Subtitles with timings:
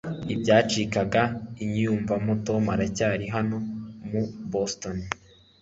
[0.33, 1.23] i byacikaga
[1.63, 2.13] inyiyumvo
[2.47, 3.57] tom aracyari hano
[4.09, 4.97] mu boston